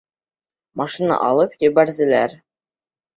Машина 0.81 1.17
алып 1.25 1.53
ебәрҙеләр. 1.67 2.35